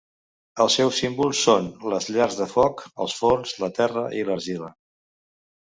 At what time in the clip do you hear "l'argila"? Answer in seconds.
4.31-4.77